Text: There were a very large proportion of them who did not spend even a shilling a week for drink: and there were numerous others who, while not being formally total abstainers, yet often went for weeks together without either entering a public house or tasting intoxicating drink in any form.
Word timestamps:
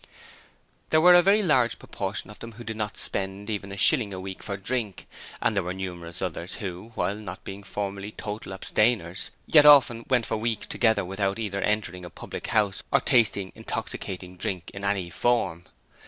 There 0.89 0.99
were 0.99 1.13
a 1.13 1.21
very 1.21 1.43
large 1.43 1.77
proportion 1.77 2.31
of 2.31 2.39
them 2.39 2.53
who 2.53 2.63
did 2.63 2.75
not 2.75 2.97
spend 2.97 3.51
even 3.51 3.71
a 3.71 3.77
shilling 3.77 4.11
a 4.15 4.19
week 4.19 4.41
for 4.41 4.57
drink: 4.57 5.05
and 5.39 5.55
there 5.55 5.61
were 5.61 5.75
numerous 5.75 6.23
others 6.23 6.55
who, 6.55 6.91
while 6.95 7.13
not 7.13 7.43
being 7.43 7.61
formally 7.61 8.11
total 8.11 8.51
abstainers, 8.51 9.29
yet 9.45 9.67
often 9.67 10.05
went 10.09 10.25
for 10.25 10.37
weeks 10.37 10.65
together 10.65 11.05
without 11.05 11.37
either 11.37 11.61
entering 11.61 12.03
a 12.03 12.09
public 12.09 12.47
house 12.47 12.81
or 12.91 12.99
tasting 12.99 13.51
intoxicating 13.53 14.37
drink 14.37 14.71
in 14.73 14.83
any 14.83 15.11
form. 15.11 15.65